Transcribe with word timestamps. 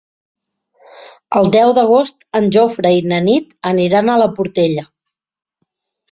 El 1.41 1.49
deu 1.55 1.73
d'agost 1.79 2.25
en 2.39 2.47
Jofre 2.55 2.93
i 2.99 3.03
na 3.11 3.19
Nit 3.25 3.51
aniran 3.73 4.09
a 4.09 4.17
la 4.23 4.27
Portella. 4.39 4.87